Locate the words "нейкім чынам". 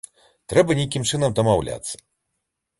0.79-1.37